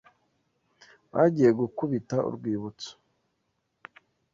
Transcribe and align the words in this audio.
Bagiye 1.11 1.49
gukubita 1.59 2.15
urwibutso. 2.29 2.91